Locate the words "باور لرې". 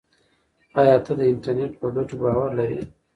2.21-2.79